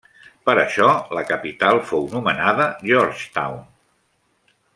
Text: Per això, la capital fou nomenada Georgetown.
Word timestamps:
Per 0.49 0.53
això, 0.61 0.87
la 1.17 1.23
capital 1.31 1.81
fou 1.91 2.07
nomenada 2.15 2.67
Georgetown. 2.89 3.63